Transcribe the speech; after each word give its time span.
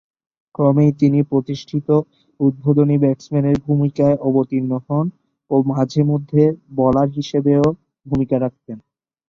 ক্রমেই 0.55 0.91
তিনি 0.99 1.19
প্রতিষ্ঠিত 1.23 1.87
উদ্বোধনী 2.39 2.95
ব্যাটসম্যানের 2.97 3.57
ভূমিকায় 3.65 4.17
অবতীর্ণ 4.27 4.71
হন 4.85 5.05
ও 5.51 5.65
মাঝে-মধ্যে 5.71 6.43
বোলার 6.75 7.09
হিসেবেও 7.17 7.63
ভূমিকা 8.05 8.35
রাখতেন। 8.39 8.77